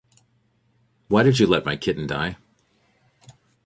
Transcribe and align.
Why 1.09 1.21
Did 1.21 1.37
You 1.37 1.45
Let 1.45 1.63
My 1.63 1.75
Kitten 1.77 2.07
Die? 2.07 2.35